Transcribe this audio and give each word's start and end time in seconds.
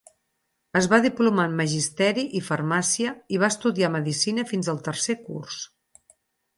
Es 0.79 0.87
va 0.93 0.99
diplomar 1.05 1.45
en 1.49 1.53
magisteri 1.59 2.25
i 2.41 2.43
farmàcia 2.49 3.13
i 3.37 3.41
va 3.45 3.53
estudiar 3.57 3.95
medicina 4.01 4.51
fins 4.55 4.75
al 4.75 4.85
tercer 4.91 5.21
curs. 5.31 5.65